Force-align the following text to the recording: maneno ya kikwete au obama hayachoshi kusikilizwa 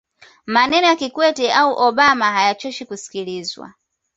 maneno 0.53 0.87
ya 0.87 0.95
kikwete 0.95 1.51
au 1.53 1.73
obama 1.75 2.25
hayachoshi 2.31 2.85
kusikilizwa 2.85 3.73